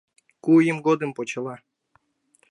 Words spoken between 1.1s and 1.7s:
почела